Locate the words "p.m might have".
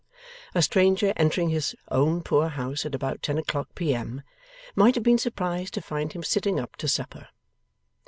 3.75-5.03